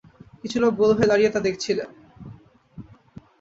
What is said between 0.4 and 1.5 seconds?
কিছু লোক গোল হয়ে দাঁড়িয়ে তা